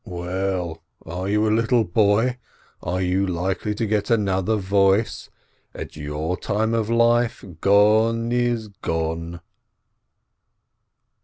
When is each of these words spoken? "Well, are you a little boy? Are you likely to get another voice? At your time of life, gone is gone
"Well, 0.03 0.81
are 1.05 1.29
you 1.29 1.47
a 1.47 1.53
little 1.55 1.83
boy? 1.83 2.39
Are 2.81 3.03
you 3.03 3.27
likely 3.27 3.75
to 3.75 3.85
get 3.85 4.09
another 4.09 4.55
voice? 4.55 5.29
At 5.75 5.95
your 5.95 6.37
time 6.37 6.73
of 6.73 6.89
life, 6.89 7.45
gone 7.61 8.31
is 8.31 8.67
gone 8.69 9.41